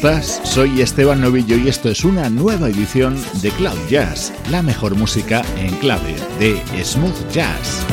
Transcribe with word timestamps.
Estás? 0.00 0.40
Soy 0.44 0.80
Esteban 0.80 1.20
Novillo 1.20 1.58
y 1.58 1.68
esto 1.68 1.90
es 1.90 2.04
una 2.04 2.30
nueva 2.30 2.70
edición 2.70 3.22
de 3.42 3.50
Cloud 3.50 3.78
Jazz, 3.90 4.32
la 4.50 4.62
mejor 4.62 4.94
música 4.94 5.42
en 5.58 5.76
clave 5.76 6.14
de 6.38 6.62
smooth 6.82 7.30
jazz. 7.30 7.84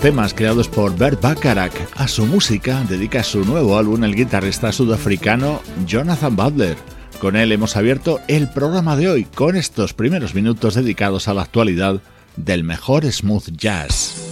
Temas 0.00 0.32
creados 0.32 0.66
por 0.66 0.96
Bert 0.96 1.20
Bacharach. 1.20 1.74
A 1.96 2.08
su 2.08 2.24
música 2.24 2.82
dedica 2.88 3.22
su 3.22 3.44
nuevo 3.44 3.76
álbum 3.76 4.02
el 4.02 4.14
guitarrista 4.14 4.72
sudafricano 4.72 5.60
Jonathan 5.86 6.34
Butler. 6.34 6.76
Con 7.20 7.36
él 7.36 7.52
hemos 7.52 7.76
abierto 7.76 8.18
el 8.26 8.48
programa 8.48 8.96
de 8.96 9.08
hoy 9.10 9.24
con 9.24 9.56
estos 9.56 9.92
primeros 9.92 10.34
minutos 10.34 10.74
dedicados 10.74 11.28
a 11.28 11.34
la 11.34 11.42
actualidad 11.42 12.00
del 12.36 12.64
mejor 12.64 13.10
smooth 13.10 13.50
jazz. 13.50 14.29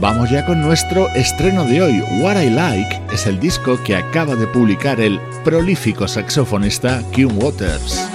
Vamos 0.00 0.30
ya 0.30 0.46
con 0.46 0.60
nuestro 0.60 1.08
estreno 1.14 1.64
de 1.64 1.82
hoy. 1.82 2.00
What 2.20 2.40
I 2.40 2.50
Like 2.50 3.00
es 3.12 3.26
el 3.26 3.40
disco 3.40 3.76
que 3.82 3.96
acaba 3.96 4.36
de 4.36 4.46
publicar 4.46 5.00
el 5.00 5.18
prolífico 5.42 6.06
saxofonista 6.06 7.02
Kim 7.12 7.36
Waters. 7.36 8.07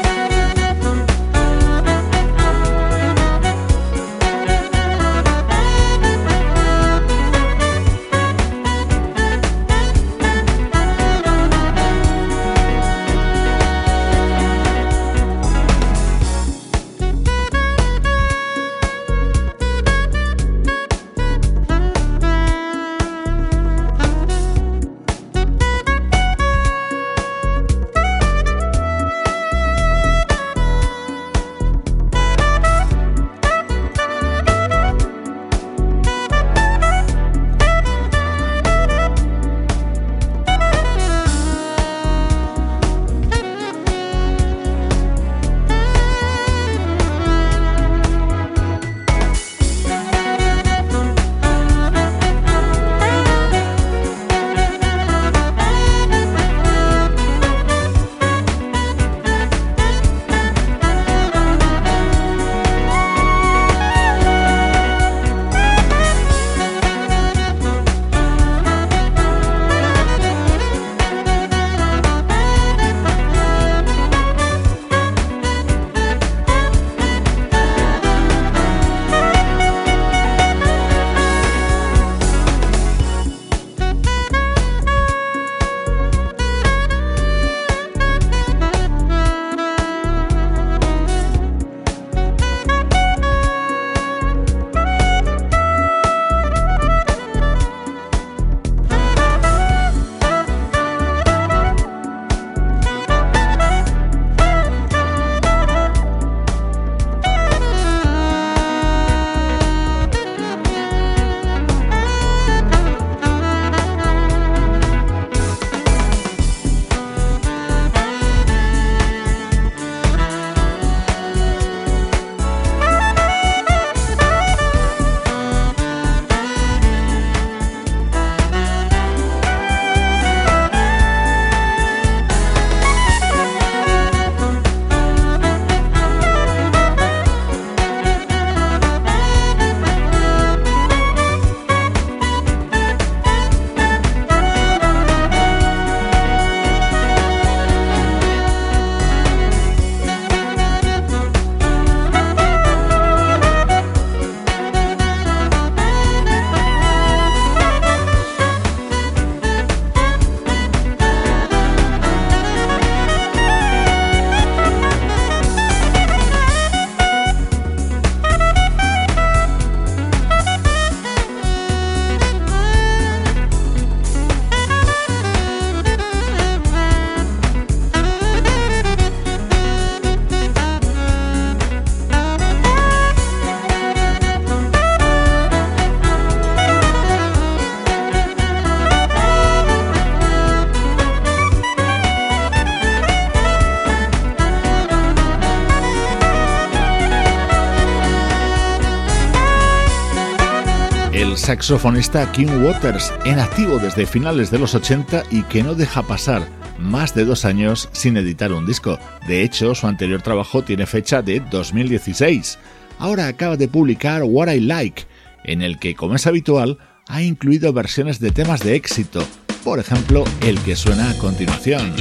Saxofonista 201.53 202.31
Kim 202.31 202.49
Waters, 202.65 203.13
en 203.25 203.37
activo 203.37 203.77
desde 203.77 204.07
finales 204.07 204.49
de 204.49 204.57
los 204.57 204.73
80 204.73 205.25
y 205.29 205.43
que 205.43 205.61
no 205.61 205.75
deja 205.75 206.01
pasar 206.01 206.47
más 206.79 207.13
de 207.13 207.25
dos 207.25 207.45
años 207.45 207.89
sin 207.91 208.17
editar 208.17 208.51
un 208.51 208.65
disco. 208.65 208.97
De 209.27 209.43
hecho, 209.43 209.75
su 209.75 209.85
anterior 209.85 210.23
trabajo 210.23 210.63
tiene 210.63 210.87
fecha 210.87 211.21
de 211.21 211.41
2016. 211.51 212.57
Ahora 212.97 213.27
acaba 213.27 213.55
de 213.55 213.67
publicar 213.67 214.23
What 214.23 214.51
I 214.51 214.61
Like, 214.61 215.03
en 215.43 215.61
el 215.61 215.77
que, 215.77 215.93
como 215.93 216.15
es 216.15 216.25
habitual, 216.25 216.79
ha 217.07 217.21
incluido 217.21 217.71
versiones 217.71 218.19
de 218.19 218.31
temas 218.31 218.61
de 218.61 218.73
éxito, 218.73 219.23
por 219.63 219.77
ejemplo, 219.77 220.23
el 220.41 220.57
que 220.61 220.75
suena 220.75 221.11
a 221.11 221.17
continuación. 221.19 221.93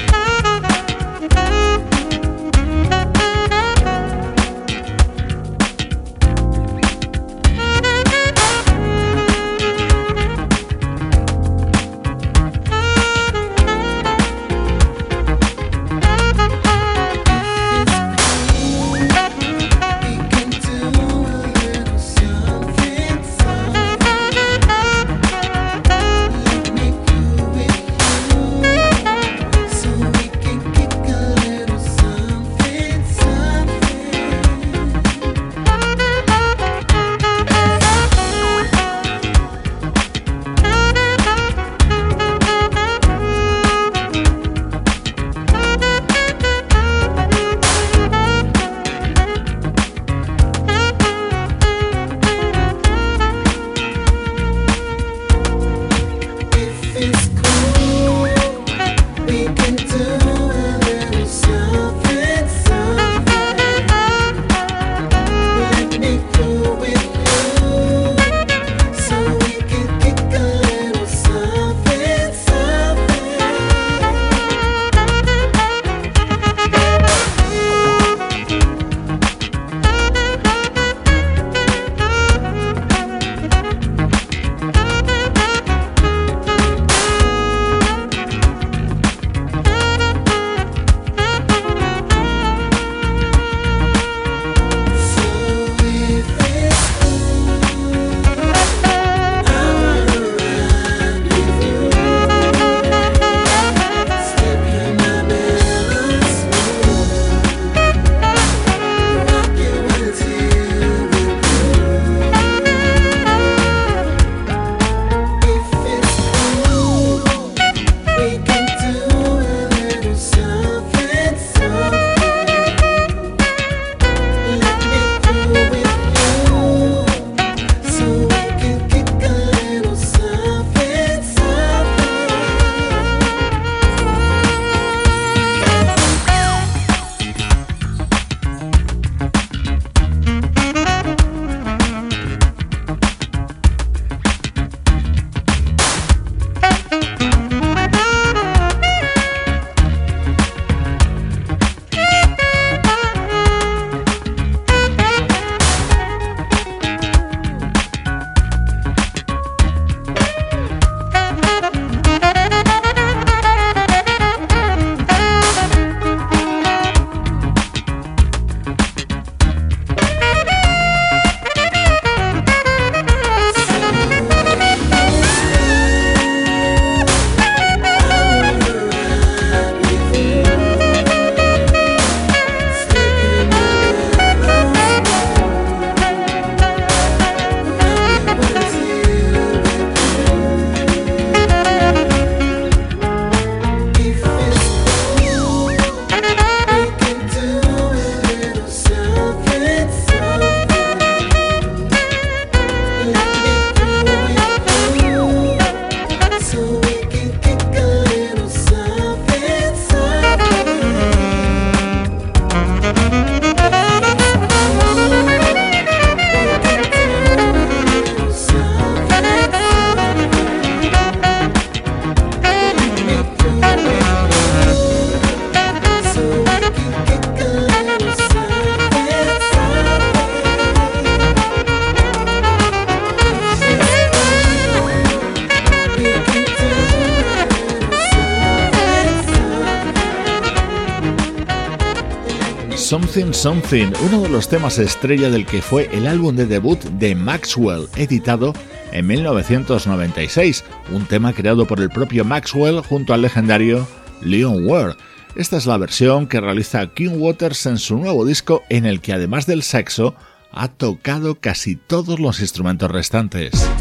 Something, 243.42 243.90
uno 244.06 244.20
de 244.20 244.28
los 244.28 244.48
temas 244.48 244.78
estrella 244.78 245.28
del 245.28 245.46
que 245.46 245.62
fue 245.62 245.90
el 245.92 246.06
álbum 246.06 246.36
de 246.36 246.46
debut 246.46 246.78
de 246.78 247.16
Maxwell, 247.16 247.88
editado 247.96 248.52
en 248.92 249.04
1996, 249.08 250.62
un 250.92 251.06
tema 251.06 251.32
creado 251.32 251.66
por 251.66 251.80
el 251.80 251.90
propio 251.90 252.24
Maxwell 252.24 252.82
junto 252.82 253.12
al 253.12 253.22
legendario 253.22 253.84
Leon 254.20 254.64
Ware. 254.64 254.94
Esta 255.34 255.56
es 255.56 255.66
la 255.66 255.76
versión 255.76 256.28
que 256.28 256.40
realiza 256.40 256.86
King 256.94 257.16
Waters 257.16 257.66
en 257.66 257.78
su 257.78 257.98
nuevo 257.98 258.24
disco 258.24 258.62
en 258.68 258.86
el 258.86 259.00
que 259.00 259.12
además 259.12 259.46
del 259.46 259.64
saxo 259.64 260.14
ha 260.52 260.68
tocado 260.68 261.40
casi 261.40 261.74
todos 261.74 262.20
los 262.20 262.38
instrumentos 262.38 262.92
restantes. 262.92 263.71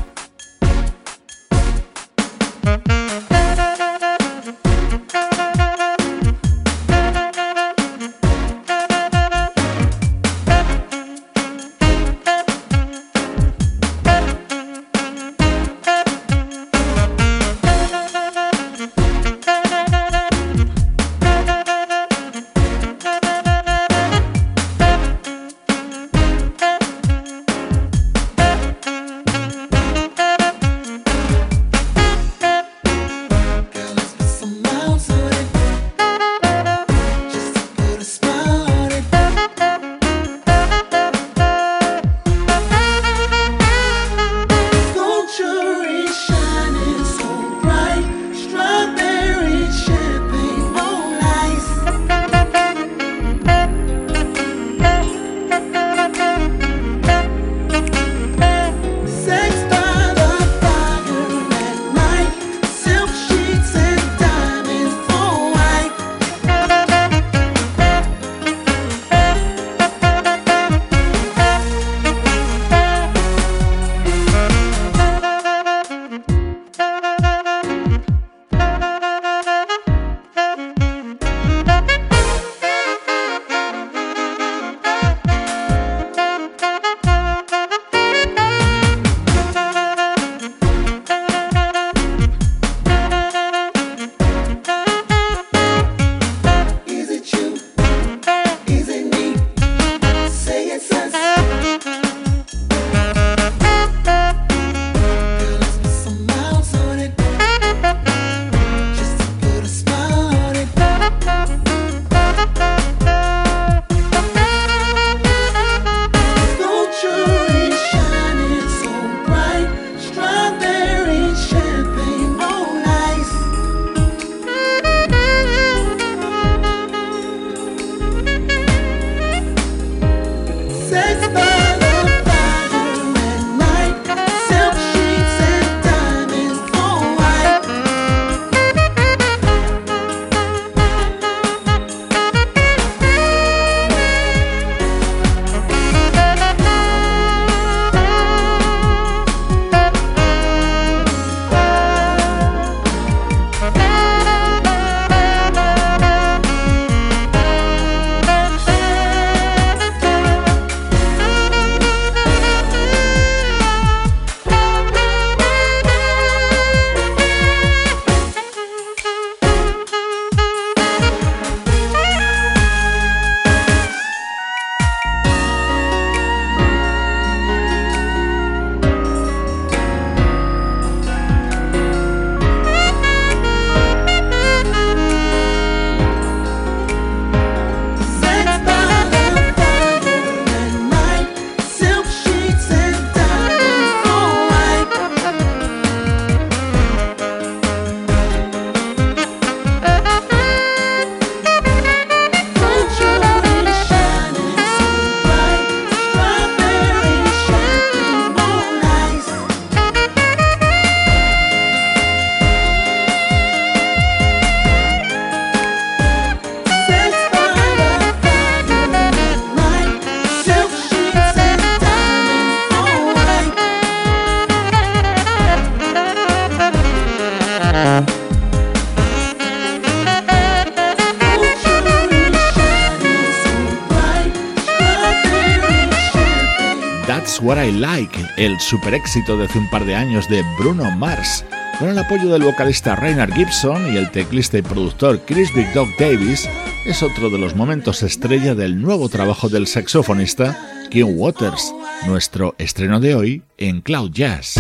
El 238.46 238.60
super 238.60 238.96
éxito 238.96 239.38
de 239.38 239.46
hace 239.46 239.60
un 239.60 239.70
par 239.70 239.86
de 239.86 239.94
años 239.94 240.28
de 240.28 240.44
Bruno 240.58 240.90
Mars, 240.98 241.46
con 241.78 241.90
el 241.90 242.00
apoyo 242.00 242.28
del 242.30 242.42
vocalista 242.42 242.96
Rainer 242.96 243.32
Gibson 243.32 243.94
y 243.94 243.98
el 243.98 244.10
teclista 244.10 244.58
y 244.58 244.64
productor 244.64 245.22
Chris 245.28 245.54
Big 245.54 245.72
Dog 245.74 245.88
Davis, 246.00 246.50
es 246.84 247.04
otro 247.04 247.30
de 247.30 247.38
los 247.38 247.56
momentos 247.56 248.02
estrella 248.02 248.56
del 248.56 248.82
nuevo 248.82 249.10
trabajo 249.10 249.48
del 249.48 249.68
saxofonista 249.68 250.58
Kim 250.90 251.10
Waters, 251.20 251.72
nuestro 252.08 252.56
estreno 252.58 253.00
de 253.00 253.14
hoy 253.14 253.44
en 253.60 253.82
Cloud 253.82 254.10
Jazz. 254.12 254.56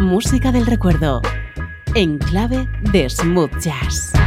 Música 0.00 0.50
del 0.50 0.66
recuerdo, 0.66 1.22
en 1.94 2.18
clave 2.18 2.68
de 2.90 3.08
smooth 3.08 3.56
jazz. 3.60 4.17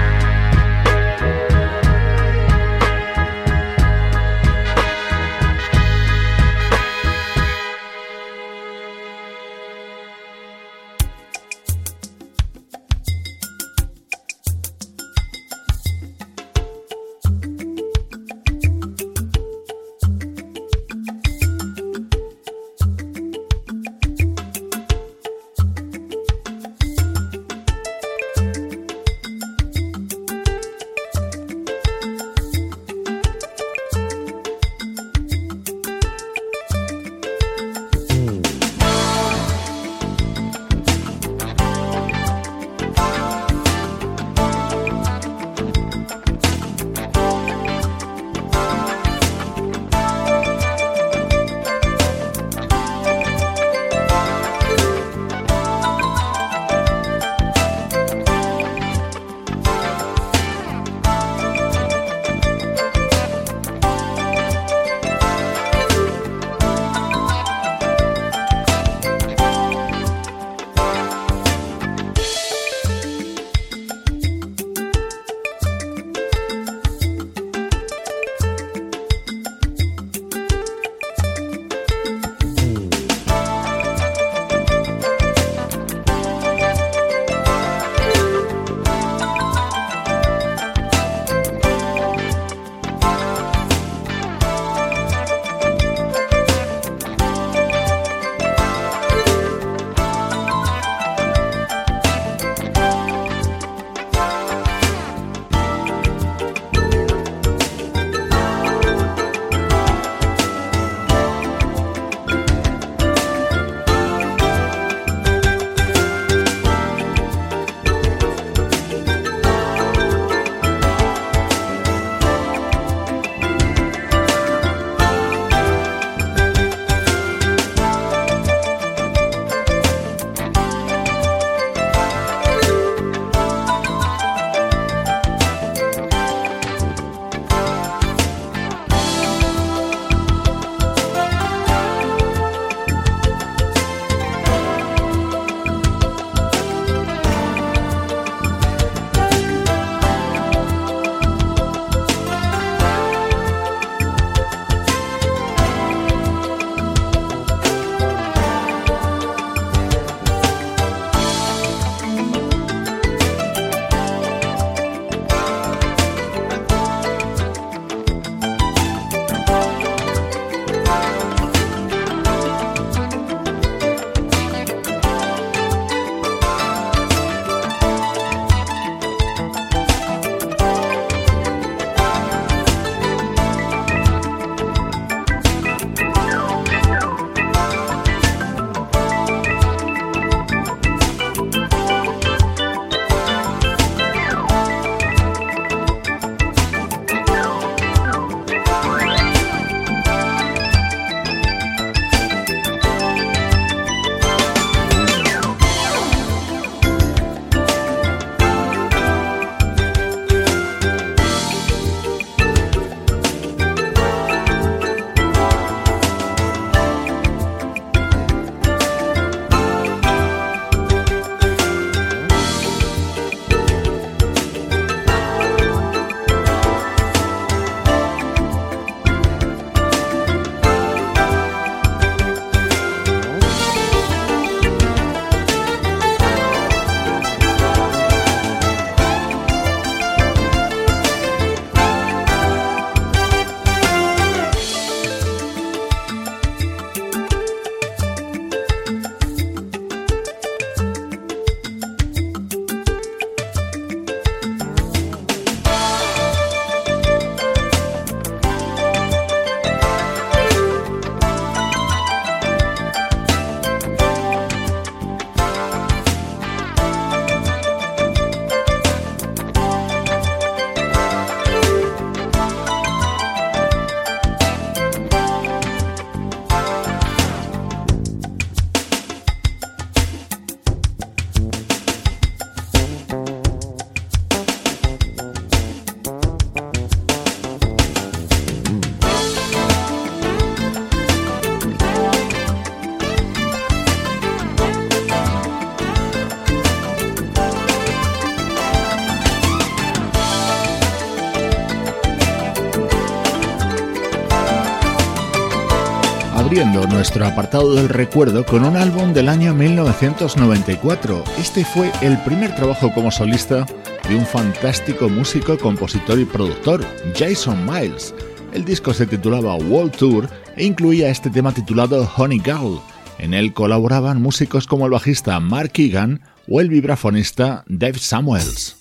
Nuestro 307.02 307.26
apartado 307.26 307.74
del 307.74 307.90
recuerdo 307.90 308.46
con 308.46 308.64
un 308.64 308.78
álbum 308.78 309.12
del 309.12 309.28
año 309.28 309.56
1994. 309.56 311.24
Este 311.40 311.66
fue 311.66 311.92
el 312.04 312.16
primer 312.20 312.54
trabajo 312.54 312.94
como 312.94 313.10
solista 313.10 313.66
de 314.08 314.16
un 314.16 314.24
fantástico 314.24 315.10
músico, 315.10 315.58
compositor 315.58 316.20
y 316.20 316.26
productor, 316.26 316.86
Jason 317.18 317.66
Miles. 317.66 318.14
El 318.54 318.66
disco 318.66 318.94
se 318.94 319.08
titulaba 319.08 319.56
World 319.56 319.96
Tour 319.98 320.30
e 320.56 320.64
incluía 320.64 321.10
este 321.10 321.32
tema 321.32 321.52
titulado 321.52 322.08
Honey 322.18 322.40
Girl. 322.40 322.80
En 323.18 323.34
él 323.34 323.52
colaboraban 323.52 324.22
músicos 324.22 324.68
como 324.68 324.86
el 324.86 324.92
bajista 324.92 325.40
Mark 325.40 325.72
Egan 325.78 326.22
o 326.48 326.62
el 326.62 326.70
vibrafonista 326.70 327.64
Dave 327.68 327.98
Samuels. 327.98 328.81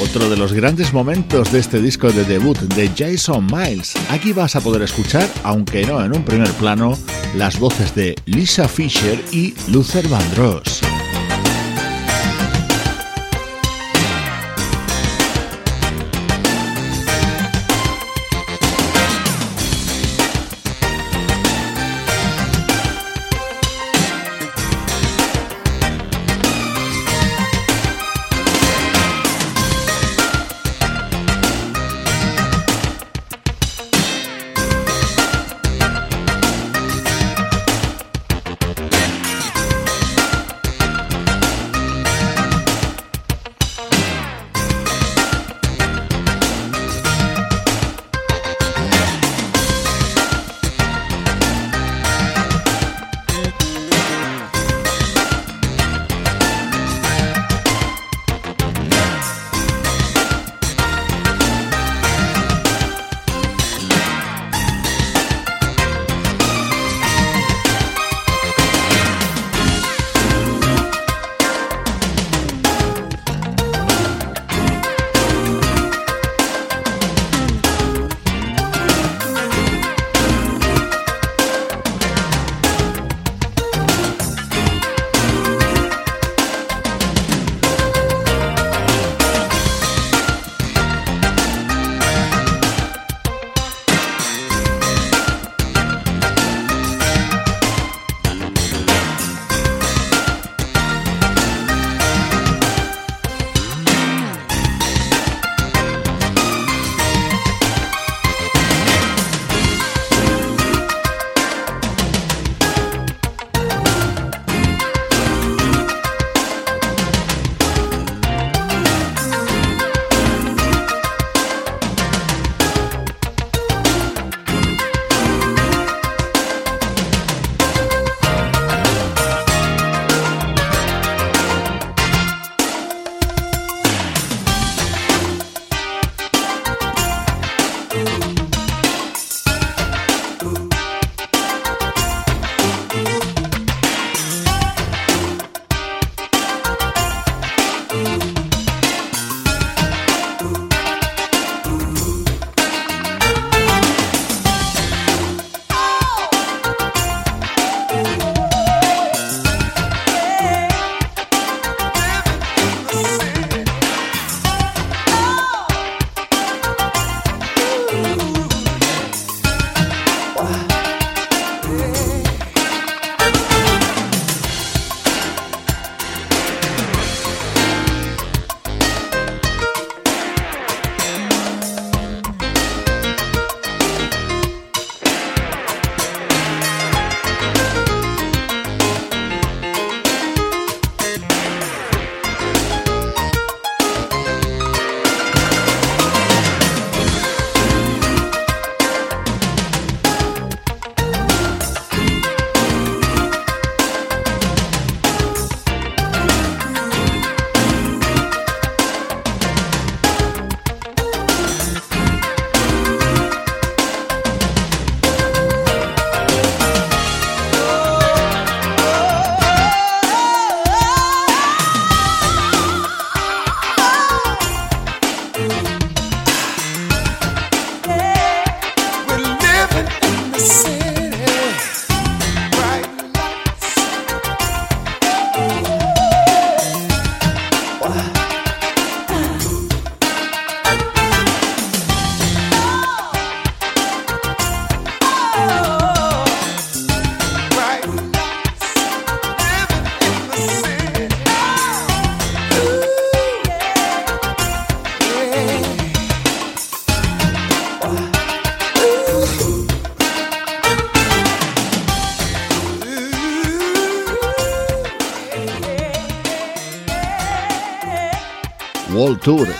Otro 0.00 0.28
de 0.28 0.36
los 0.36 0.52
grandes 0.52 0.92
momentos 0.92 1.52
de 1.52 1.58
este 1.58 1.80
disco 1.80 2.10
de 2.12 2.24
debut 2.24 2.58
de 2.58 2.90
Jason 2.96 3.46
Miles. 3.46 3.94
Aquí 4.10 4.32
vas 4.32 4.56
a 4.56 4.60
poder 4.60 4.82
escuchar, 4.82 5.28
aunque 5.42 5.84
no 5.84 6.04
en 6.04 6.14
un 6.14 6.24
primer 6.24 6.50
plano, 6.52 6.96
las 7.34 7.58
voces 7.58 7.94
de 7.94 8.14
Lisa 8.26 8.68
Fisher 8.68 9.22
y 9.32 9.54
Luther 9.68 10.06
Vandross. 10.08 10.91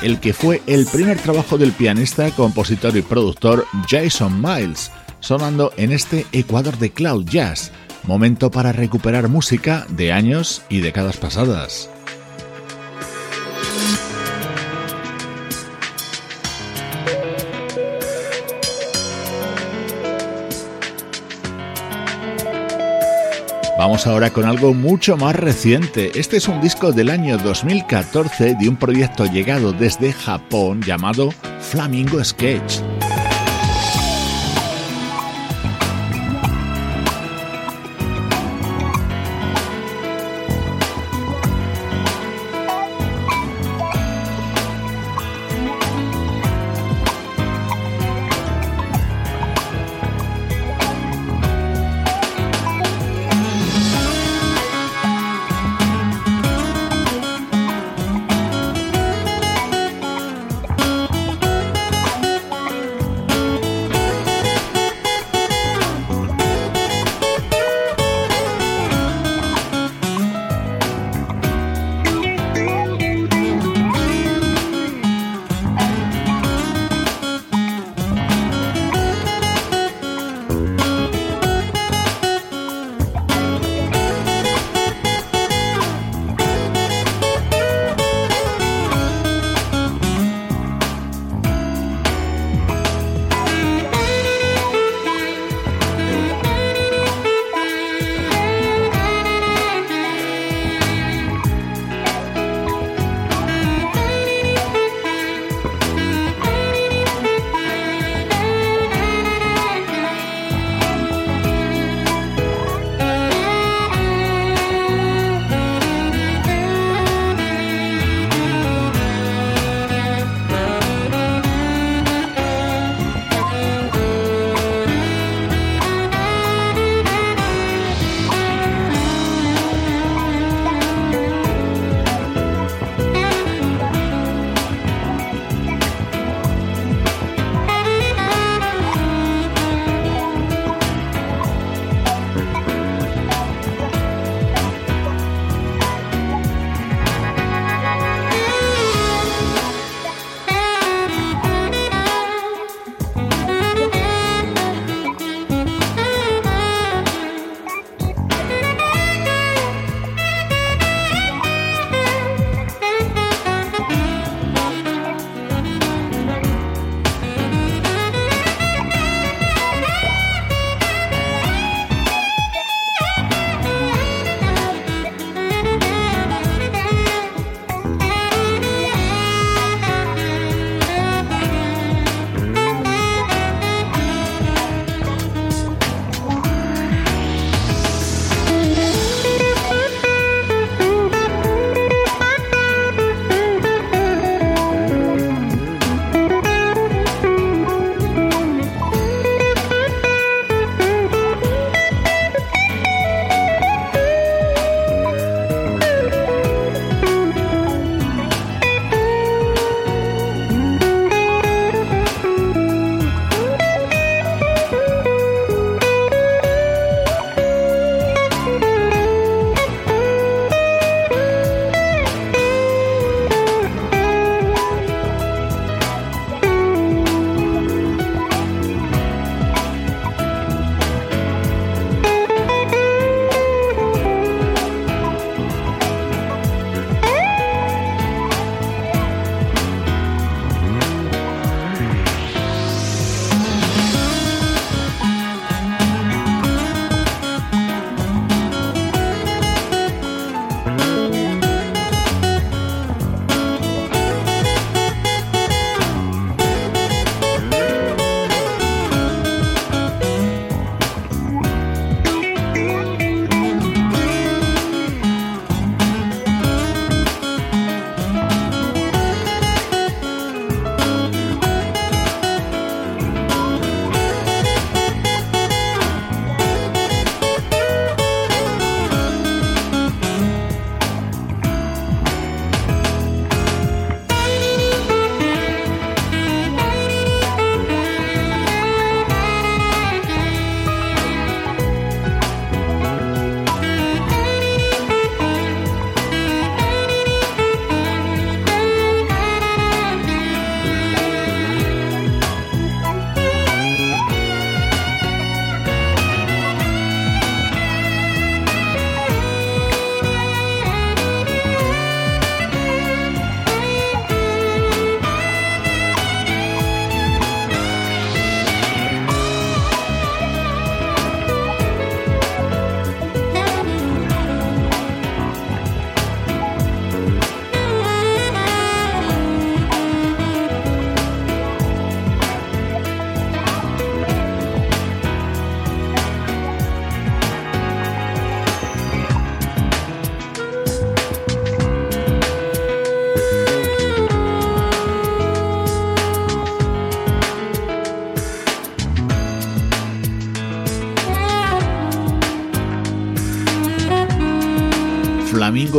El 0.03 0.21
que 0.21 0.33
fue 0.33 0.62
el 0.67 0.87
primer 0.87 1.19
trabajo 1.19 1.59
del 1.59 1.73
pianista, 1.73 2.31
compositor 2.31 2.97
y 2.97 3.03
productor 3.03 3.67
Jason 3.88 4.41
Miles, 4.41 4.91
sonando 5.21 5.73
en 5.77 5.93
este 5.93 6.27
Ecuador 6.33 6.79
de 6.79 6.91
Cloud 6.91 7.25
Jazz, 7.27 7.73
momento 8.05 8.51
para 8.51 8.73
recuperar 8.73 9.29
música 9.29 9.87
de 9.88 10.12
años 10.12 10.62
y 10.69 10.81
décadas 10.81 11.17
pasadas. 11.17 11.88
Vamos 23.83 24.07
ahora 24.07 24.31
con 24.31 24.45
algo 24.45 24.75
mucho 24.75 25.16
más 25.16 25.35
reciente. 25.35 26.12
Este 26.14 26.37
es 26.37 26.47
un 26.47 26.61
disco 26.61 26.92
del 26.92 27.11
año 27.11 27.37
2014 27.37 28.55
de 28.55 28.68
un 28.68 28.77
proyecto 28.77 29.25
llegado 29.25 29.73
desde 29.73 30.12
Japón 30.12 30.83
llamado 30.83 31.31
Flamingo 31.59 32.23
Sketch. 32.23 32.81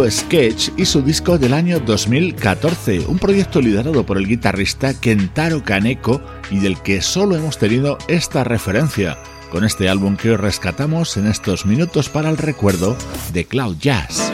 Sketch 0.09 0.69
y 0.77 0.85
su 0.85 1.01
disco 1.01 1.37
del 1.37 1.53
año 1.53 1.79
2014, 1.79 3.05
un 3.07 3.19
proyecto 3.19 3.61
liderado 3.61 4.05
por 4.05 4.17
el 4.17 4.27
guitarrista 4.27 4.99
Kentaro 4.99 5.63
Kaneko 5.63 6.21
y 6.51 6.59
del 6.59 6.81
que 6.81 7.01
solo 7.01 7.35
hemos 7.35 7.57
tenido 7.57 7.97
esta 8.07 8.43
referencia, 8.43 9.17
con 9.51 9.63
este 9.63 9.89
álbum 9.89 10.17
que 10.17 10.31
hoy 10.31 10.37
rescatamos 10.37 11.15
en 11.17 11.27
estos 11.27 11.65
minutos 11.65 12.09
para 12.09 12.29
el 12.29 12.37
recuerdo 12.37 12.97
de 13.31 13.45
Cloud 13.45 13.77
Jazz. 13.79 14.32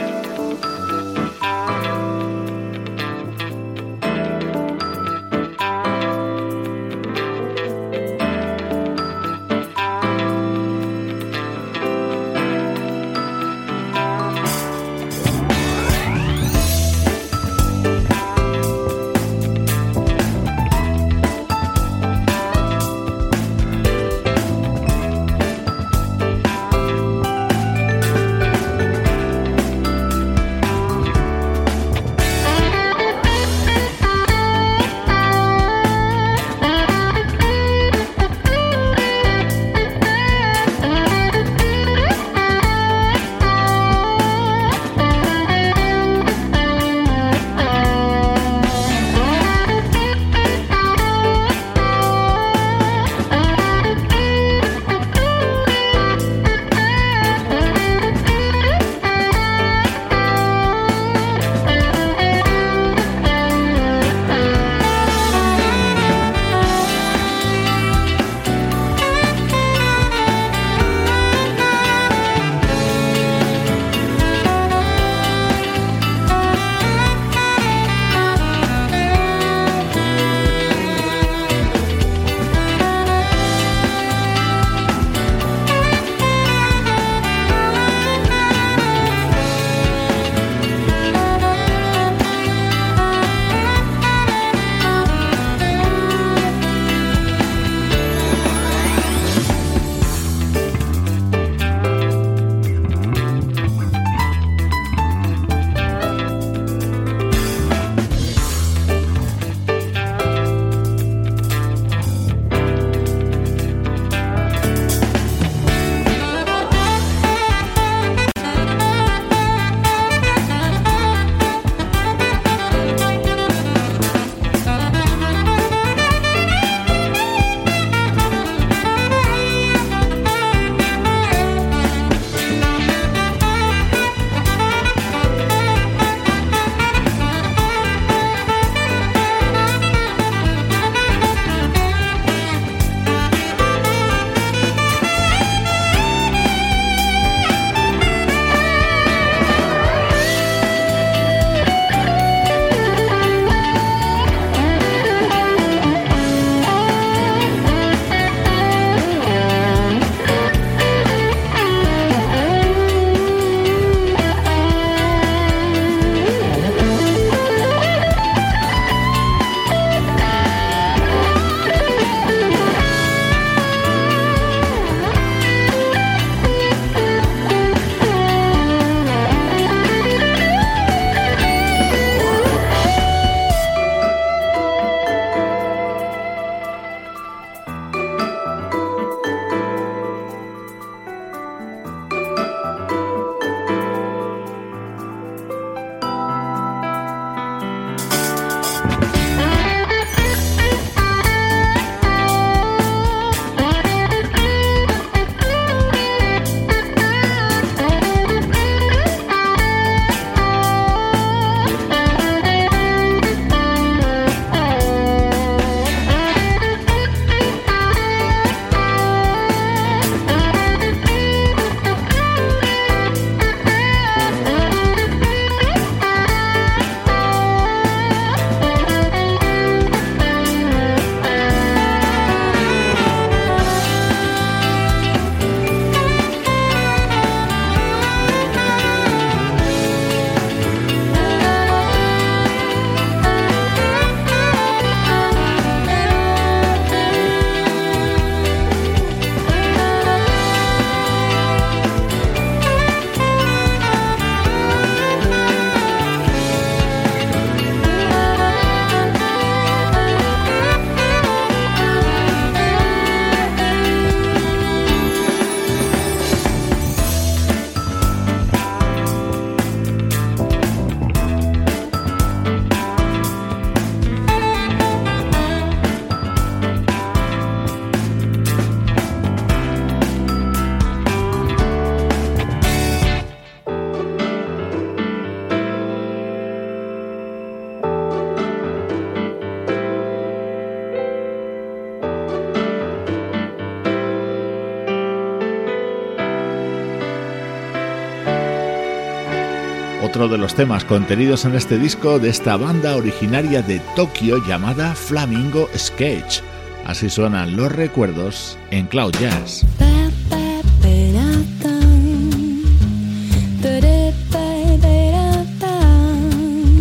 De 300.29 300.37
los 300.37 300.53
temas 300.53 300.85
contenidos 300.85 301.45
en 301.45 301.55
este 301.55 301.79
disco 301.79 302.19
de 302.19 302.29
esta 302.29 302.55
banda 302.55 302.95
originaria 302.95 303.61
de 303.63 303.79
Tokio 303.95 304.37
llamada 304.45 304.93
Flamingo 304.93 305.67
Sketch. 305.75 306.41
Así 306.85 307.09
suenan 307.09 307.57
los 307.57 307.71
recuerdos 307.71 308.57
en 308.69 308.85
Cloud 308.85 309.13
Jazz. 309.19 309.65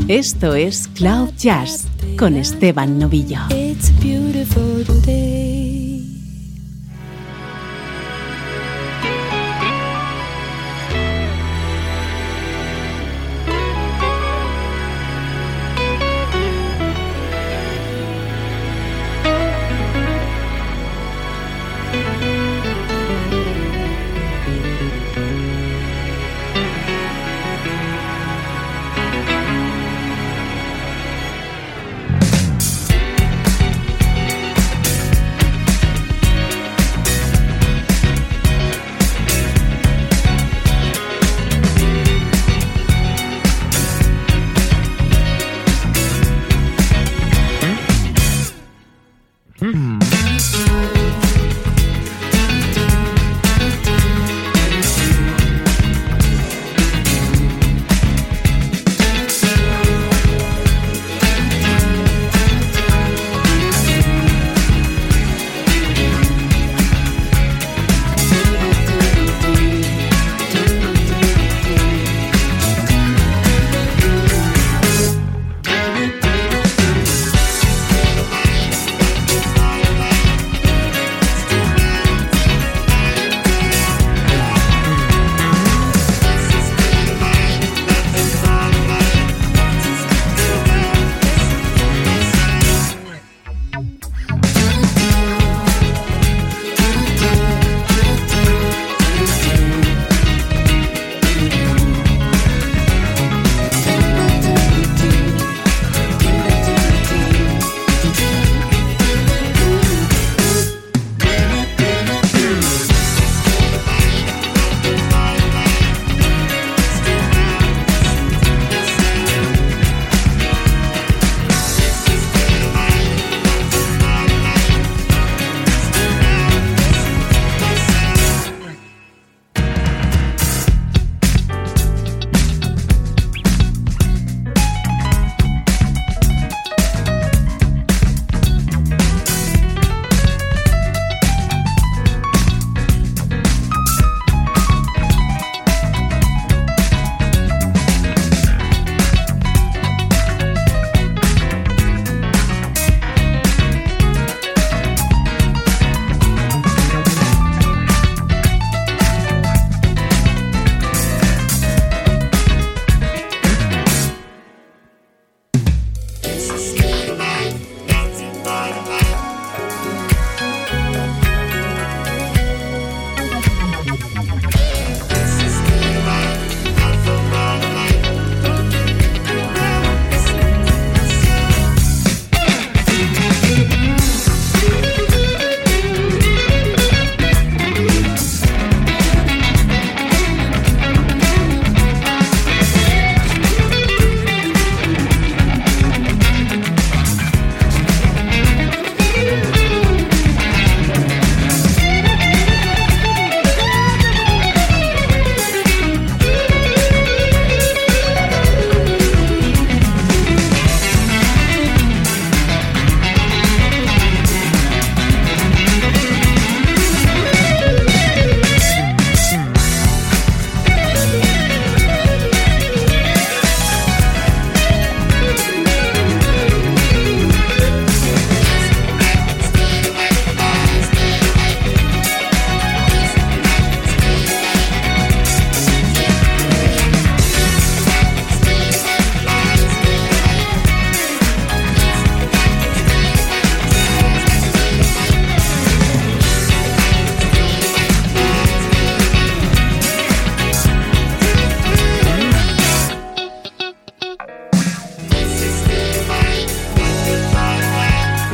Esto 0.08 0.54
es 0.54 0.88
Cloud 0.88 1.30
Jazz 1.36 1.86
con 2.18 2.36
Esteban 2.36 2.98
Novillo. 2.98 3.40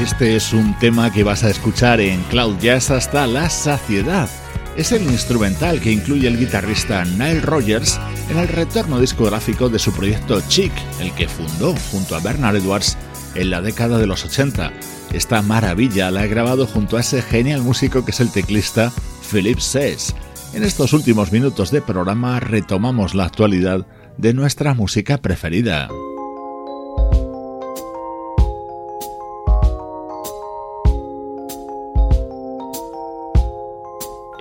Este 0.04 0.36
es 0.36 0.52
un 0.52 0.78
tema 0.78 1.10
que 1.10 1.24
vas 1.24 1.44
a 1.44 1.48
escuchar 1.48 1.98
en 1.98 2.20
Cloud 2.24 2.58
Jazz 2.58 2.90
hasta 2.90 3.26
la 3.26 3.48
saciedad. 3.48 4.28
Es 4.76 4.92
el 4.92 5.02
instrumental 5.04 5.80
que 5.80 5.92
incluye 5.92 6.28
el 6.28 6.38
guitarrista 6.38 7.06
Nile 7.06 7.40
Rogers 7.40 7.98
en 8.28 8.36
el 8.36 8.48
retorno 8.48 9.00
discográfico 9.00 9.70
de 9.70 9.78
su 9.78 9.94
proyecto 9.94 10.42
Chic, 10.46 10.72
el 11.00 11.10
que 11.12 11.26
fundó 11.26 11.74
junto 11.90 12.14
a 12.14 12.20
Bernard 12.20 12.56
Edwards 12.56 12.98
en 13.34 13.48
la 13.48 13.62
década 13.62 13.96
de 13.96 14.06
los 14.06 14.26
80. 14.26 14.74
Esta 15.14 15.40
maravilla 15.40 16.10
la 16.10 16.26
he 16.26 16.28
grabado 16.28 16.66
junto 16.66 16.98
a 16.98 17.00
ese 17.00 17.22
genial 17.22 17.62
músico 17.62 18.04
que 18.04 18.10
es 18.10 18.20
el 18.20 18.30
teclista 18.30 18.92
Philip 19.32 19.58
Sess. 19.58 20.14
En 20.52 20.64
estos 20.64 20.92
últimos 20.92 21.32
minutos 21.32 21.70
de 21.70 21.80
programa 21.80 22.40
retomamos 22.40 23.14
la 23.14 23.24
actualidad 23.24 23.86
de 24.18 24.34
nuestra 24.34 24.74
música 24.74 25.16
preferida. 25.16 25.88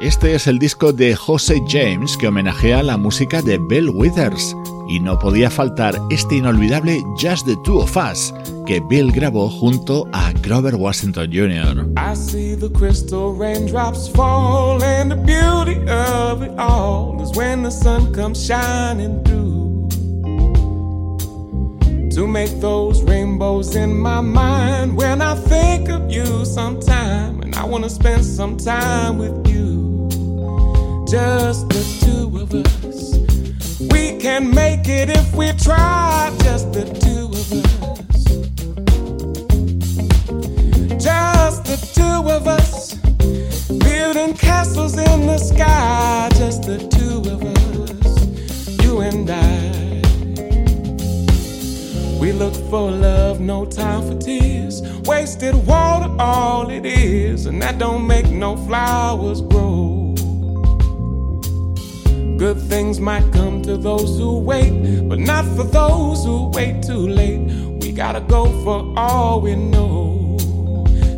Este 0.04 0.36
es 0.36 0.48
el 0.48 0.60
disco 0.60 0.92
de 0.92 1.16
Jose 1.16 1.64
James 1.66 2.18
que 2.18 2.28
homenajea 2.28 2.84
la 2.84 2.98
música 2.98 3.42
de 3.42 3.58
Bill 3.58 3.90
Withers. 3.90 4.54
Y 4.90 5.00
no 5.00 5.18
podía 5.18 5.50
faltar 5.50 5.98
este 6.12 6.36
inolvidable 6.36 7.02
Just 7.18 7.46
the 7.46 7.56
Two 7.64 7.80
of 7.80 7.96
Us 7.96 8.34
que 8.66 8.82
Bill 8.82 9.14
grabó 9.14 9.50
junto 9.50 10.06
a 10.12 10.34
Grover 10.42 10.76
Washington 10.76 11.32
Jr. 11.32 11.86
I 11.96 12.16
see 12.18 12.54
the 12.54 12.70
crystal 12.70 13.34
raindrops 13.34 14.10
fall 14.10 14.84
and 14.84 15.10
the 15.10 15.16
beauty 15.16 15.80
of 15.90 16.44
it 16.44 16.52
all 16.60 17.18
is 17.24 17.32
when 17.38 17.64
the 17.64 17.72
sun 17.72 18.12
comes 18.12 18.46
shining 18.46 19.24
through. 19.24 19.88
To 22.16 22.28
make 22.28 22.60
those 22.60 23.02
rainbows 23.04 23.78
in 23.78 23.98
my 23.98 24.20
mind 24.20 24.98
when 24.98 25.22
I 25.22 25.36
think 25.36 25.88
of 25.88 26.12
you 26.12 26.44
sometime 26.44 27.42
and 27.42 27.56
I 27.56 27.64
want 27.64 27.86
to 27.86 27.90
spend 27.90 28.26
some 28.26 28.58
time 28.58 29.18
with 29.18 29.48
you 29.48 29.73
just 31.14 31.70
the 31.70 31.84
two 32.04 32.26
of 32.40 32.52
us. 32.56 33.14
We 33.94 34.18
can 34.18 34.50
make 34.50 34.90
it 34.90 35.12
if 35.12 35.36
we 35.36 35.52
try, 35.52 36.36
just 36.40 36.74
the 36.74 36.86
two 36.86 37.26
of 37.40 37.52
us. 37.62 38.24
Just 41.04 41.66
the 41.66 41.78
two 41.94 42.32
of 42.32 42.48
us. 42.48 42.96
Building 43.78 44.34
castles 44.34 44.98
in 44.98 45.28
the 45.28 45.38
sky, 45.38 46.30
just 46.34 46.64
the 46.64 46.80
two 46.80 47.20
of 47.30 47.44
us. 47.44 48.84
You 48.84 49.02
and 49.02 49.30
I. 49.30 49.70
We 52.20 52.32
look 52.32 52.56
for 52.72 52.90
love, 52.90 53.40
no 53.40 53.66
time 53.68 54.02
for 54.08 54.18
tears. 54.18 54.82
Wasted 55.06 55.54
water, 55.68 56.12
all 56.18 56.72
it 56.72 56.88
is, 56.88 57.46
and 57.46 57.62
that 57.62 57.78
don't 57.78 58.08
make 58.08 58.32
no 58.32 58.58
flowers 58.58 59.42
grow. 59.42 60.03
Good 62.44 62.60
things 62.64 63.00
might 63.00 63.32
come 63.32 63.62
to 63.62 63.78
those 63.78 64.18
who 64.18 64.38
wait, 64.38 65.08
but 65.08 65.18
not 65.18 65.46
for 65.56 65.64
those 65.64 66.26
who 66.26 66.50
wait 66.50 66.84
too 66.84 67.08
late. 67.08 67.40
We 67.82 67.94
gotta 67.94 68.20
go 68.20 68.44
for 68.66 68.94
all 68.98 69.40
we 69.40 69.56
know. 69.56 70.36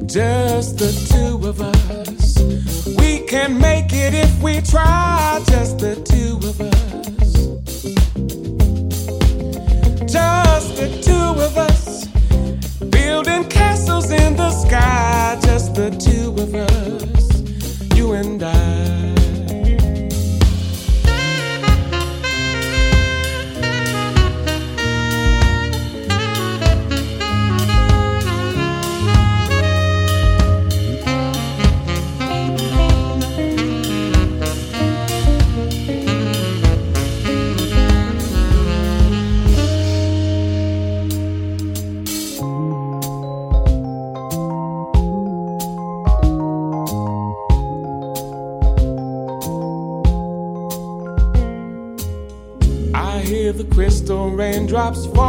Just 0.05 0.77
the 0.77 0.91
two 1.09 1.47
of 1.47 1.61
us. 1.61 2.37
We 2.99 3.25
can 3.25 3.57
make 3.59 3.91
it 3.91 4.13
if 4.13 4.39
we 4.43 4.61
try. 4.61 5.41
Just 5.47 5.79
the 5.79 5.95
two 5.95 6.37
of 6.47 6.61
us. 6.61 7.33
Just 10.05 10.75
the 10.75 10.89
two 11.01 11.41
of 11.47 11.57
us. 11.57 12.05
Building 12.91 13.45
castles 13.45 14.11
in 14.11 14.35
the 14.35 14.51
sky. 14.51 15.39
Just 15.41 15.73
the 15.73 15.89
two 15.89 16.29
of 16.39 16.53
us. 16.53 17.97
You 17.97 18.13
and 18.13 18.43
I. 18.43 19.34
raindrops 54.95 55.15
fall 55.15 55.24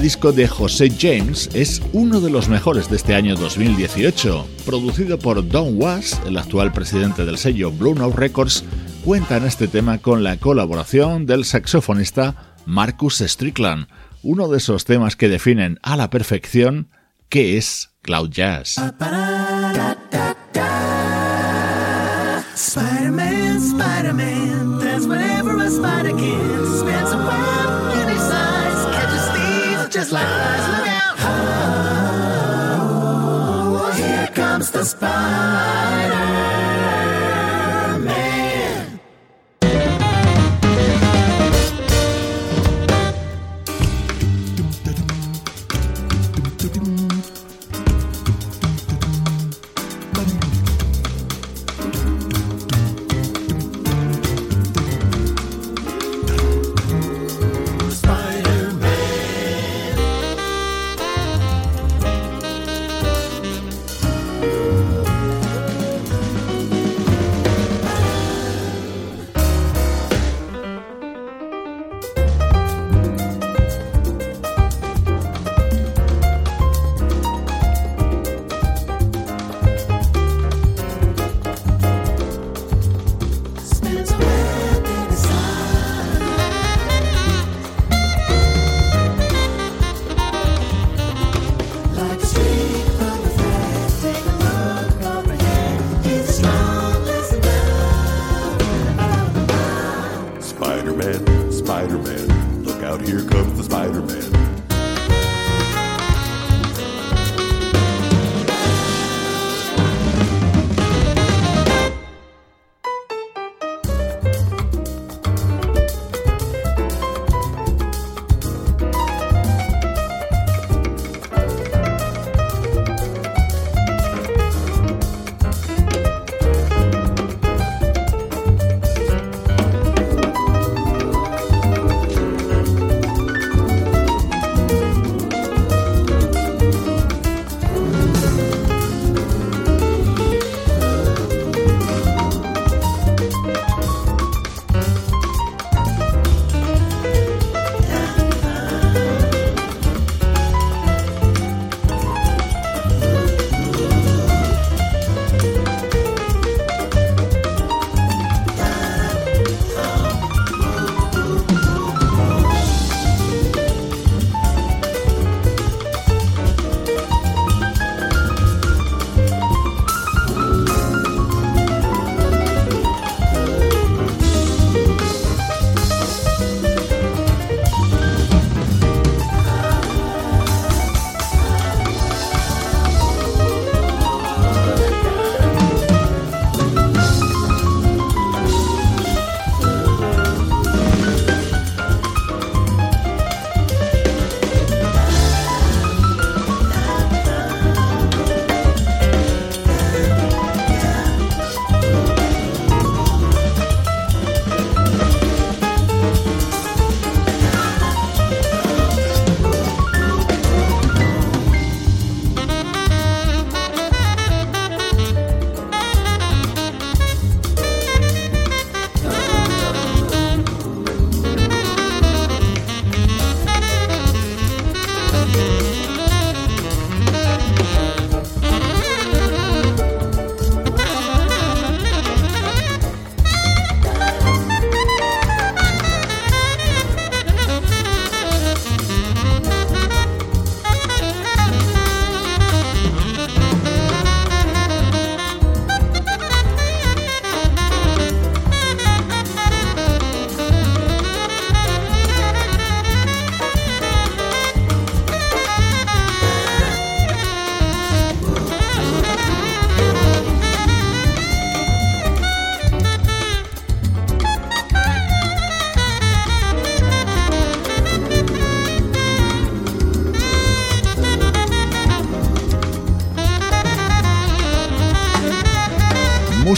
disco 0.00 0.32
de 0.32 0.48
José 0.48 0.90
James 0.90 1.50
es 1.52 1.82
uno 1.92 2.20
de 2.20 2.30
los 2.30 2.48
mejores 2.48 2.88
de 2.88 2.96
este 2.96 3.14
año 3.14 3.36
2018. 3.36 4.46
Producido 4.64 5.18
por 5.18 5.46
Don 5.46 5.74
Was, 5.76 6.20
el 6.26 6.38
actual 6.38 6.72
presidente 6.72 7.26
del 7.26 7.36
sello 7.36 7.70
Blue 7.70 7.94
Note 7.94 8.16
Records, 8.16 8.64
cuenta 9.04 9.36
en 9.36 9.44
este 9.44 9.68
tema 9.68 9.98
con 9.98 10.24
la 10.24 10.38
colaboración 10.38 11.26
del 11.26 11.44
saxofonista 11.44 12.54
Marcus 12.64 13.18
Strickland, 13.18 13.88
uno 14.22 14.48
de 14.48 14.58
esos 14.58 14.86
temas 14.86 15.16
que 15.16 15.28
definen 15.28 15.78
a 15.82 15.96
la 15.96 16.08
perfección 16.08 16.88
qué 17.28 17.58
es 17.58 17.90
Cloud 18.02 18.30
Jazz. 18.30 18.76
Like 30.12 30.26
flies. 30.26 30.68
Look 30.68 30.88
out! 30.88 31.16
Oh, 33.82 33.92
here 33.92 34.28
comes 34.28 34.70
the 34.70 34.84
spider. 34.84 35.99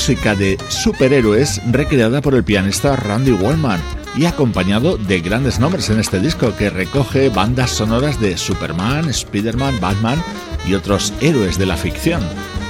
Música 0.02 0.34
de 0.34 0.58
superhéroes 0.68 1.62
recreada 1.70 2.20
por 2.20 2.34
el 2.34 2.42
pianista 2.42 2.96
Randy 2.96 3.30
Wallman 3.30 3.80
y 4.16 4.24
acompañado 4.24 4.96
de 4.96 5.20
grandes 5.20 5.60
nombres 5.60 5.90
en 5.90 6.00
este 6.00 6.18
disco 6.18 6.56
que 6.56 6.70
recoge 6.70 7.28
bandas 7.28 7.70
sonoras 7.70 8.20
de 8.20 8.36
Superman, 8.36 9.08
Spider-Man, 9.08 9.78
Batman 9.80 10.20
y 10.66 10.74
otros 10.74 11.12
héroes 11.20 11.56
de 11.56 11.66
la 11.66 11.76
ficción. 11.76 12.20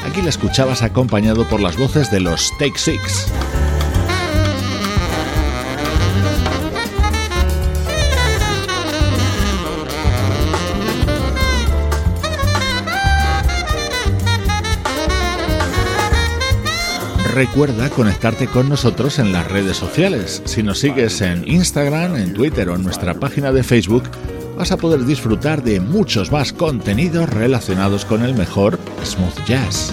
Aquí 0.07 0.21
la 0.21 0.29
escuchabas 0.29 0.83
acompañado 0.83 1.49
por 1.49 1.63
las 1.63 1.79
voces 1.79 2.11
de 2.11 2.21
los 2.21 2.51
Take 2.59 2.77
Six. 2.79 3.33
Recuerda 17.33 17.89
conectarte 17.89 18.47
con 18.47 18.69
nosotros 18.69 19.19
en 19.19 19.33
las 19.33 19.51
redes 19.51 19.77
sociales. 19.77 20.43
Si 20.45 20.63
nos 20.63 20.79
sigues 20.79 21.21
en 21.23 21.49
Instagram, 21.49 22.17
en 22.17 22.35
Twitter 22.35 22.69
o 22.69 22.77
en 22.77 22.83
nuestra 22.83 23.15
página 23.15 23.53
de 23.53 23.63
Facebook, 23.63 24.05
vas 24.57 24.71
a 24.71 24.77
poder 24.77 25.05
disfrutar 25.05 25.63
de 25.63 25.81
muchos 25.81 26.31
más 26.31 26.53
contenidos 26.53 27.29
relacionados 27.31 28.05
con 28.05 28.23
el 28.23 28.35
mejor 28.35 28.79
smooth 29.05 29.47
jazz. 29.47 29.93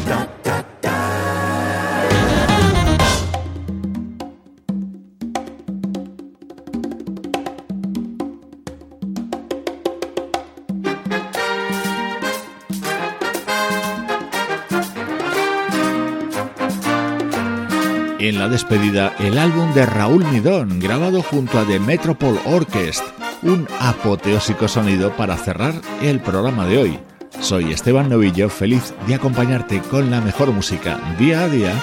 Despedida 18.50 19.14
el 19.20 19.38
álbum 19.38 19.74
de 19.74 19.86
Raúl 19.86 20.26
Midón, 20.26 20.80
grabado 20.80 21.22
junto 21.22 21.60
a 21.60 21.66
The 21.66 21.80
Metropole 21.80 22.40
Orchestra, 22.46 23.08
un 23.44 23.68
apoteósico 23.80 24.68
sonido 24.68 25.16
para 25.16 25.38
cerrar 25.38 25.74
el 26.02 26.20
programa 26.20 26.66
de 26.66 26.78
hoy. 26.78 27.00
Soy 27.40 27.72
Esteban 27.72 28.10
Novillo, 28.10 28.50
feliz 28.50 28.94
de 29.08 29.16
acompañarte 29.16 29.80
con 29.82 30.12
la 30.12 30.20
mejor 30.22 30.52
música 30.52 31.00
día 31.18 31.44
a 31.44 31.50
día 31.50 31.74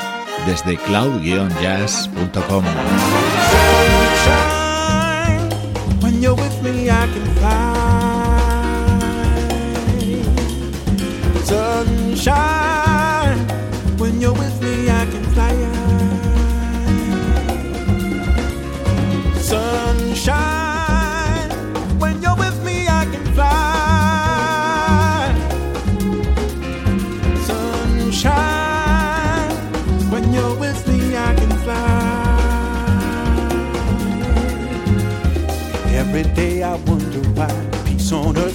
desde 0.46 0.76
cloud-jazz.com. 0.76 2.64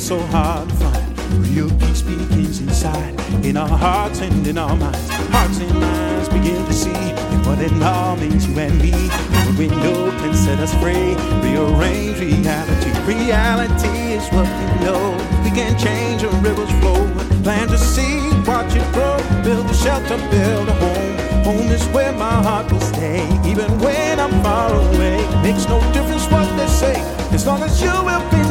so 0.02 0.20
hard 0.34 0.68
to 0.68 0.76
find. 0.76 1.20
Real 1.48 1.70
peace 1.78 2.02
begins 2.02 2.60
inside, 2.60 3.14
in 3.46 3.56
our 3.56 3.68
hearts 3.70 4.20
and 4.22 4.48
in 4.48 4.58
our 4.58 4.76
minds. 4.76 5.10
Hearts 5.30 5.60
and 5.60 5.80
minds 5.80 6.28
begin 6.30 6.66
to 6.66 6.74
see 6.74 7.04
what 7.46 7.60
it 7.60 7.72
all 7.84 8.16
means, 8.18 8.48
you 8.48 8.58
and 8.58 8.76
me. 8.82 8.92
We 9.60 9.68
know 9.68 10.10
can 10.20 10.34
set 10.34 10.60
us 10.60 10.74
free, 10.82 11.14
rearrange 11.44 12.20
reality. 12.20 12.90
Reality 13.06 14.14
is 14.18 14.28
what 14.34 14.50
we 14.58 14.86
know. 14.86 15.14
We 15.44 15.52
can 15.52 15.78
change 15.78 16.24
a 16.24 16.30
river's 16.42 16.72
flow, 16.82 17.06
plant 17.44 17.72
a 17.72 17.78
seed, 17.78 18.34
watch 18.48 18.76
it 18.76 18.88
grow, 18.94 19.18
build 19.44 19.70
a 19.70 19.74
shelter, 19.76 20.18
build 20.32 20.68
a 20.68 20.74
home. 20.74 21.44
Home 21.46 21.72
is 21.72 21.86
where 21.90 22.14
my 22.14 22.42
heart 22.42 22.72
will 22.72 22.82
stay, 22.82 23.22
even 23.46 23.70
when 23.80 24.20
I'm 24.20 24.42
far 24.42 24.74
away. 24.74 25.18
Makes 25.44 25.68
no 25.68 25.80
difference 25.94 26.26
what 26.32 26.48
they 26.58 26.68
say, 26.68 26.98
as 27.32 27.46
long 27.46 27.62
as 27.62 27.80
you 27.82 27.92
will 27.92 28.26
be 28.32 28.51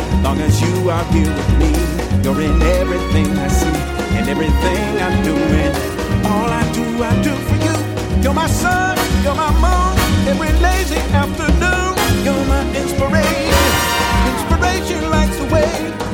long 0.31 0.41
as 0.47 0.61
you 0.61 0.89
are 0.89 1.03
here 1.11 1.33
with 1.39 1.51
me. 1.59 1.71
You're 2.23 2.41
in 2.41 2.61
everything 2.79 3.27
I 3.37 3.47
see 3.49 3.77
and 4.17 4.29
everything 4.29 4.83
I'm 5.05 5.17
doing. 5.23 5.71
All 6.31 6.49
I 6.61 6.63
do, 6.77 6.85
I 7.03 7.11
do 7.27 7.33
for 7.47 7.57
you. 7.65 7.75
You're 8.23 8.33
my 8.33 8.47
sun, 8.47 8.95
you're 9.23 9.35
my 9.35 9.51
moon, 9.65 9.93
every 10.31 10.53
lazy 10.67 11.01
afternoon. 11.23 11.91
You're 12.25 12.45
my 12.53 12.63
inspiration. 12.81 13.67
Inspiration 14.31 15.01
lights 15.09 15.37
the 15.41 15.47
way, 15.55 15.73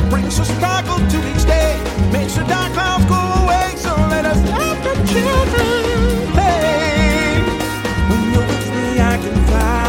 brings 0.09 0.39
a 0.39 0.45
sparkle 0.45 0.97
to 1.13 1.17
each 1.31 1.45
day, 1.45 1.71
makes 2.11 2.35
the 2.35 2.43
dark 2.45 2.71
clouds 2.73 3.05
go 3.05 3.21
away. 3.43 3.67
So 3.85 3.91
let 4.13 4.25
us 4.25 4.39
love 4.49 4.77
the 4.87 4.95
children. 5.13 5.73
Hey, 6.39 7.37
when 8.09 8.21
you're 8.33 8.47
with 8.51 8.67
me, 8.77 8.99
I 8.99 9.15
can 9.21 9.37
fly. 9.45 9.86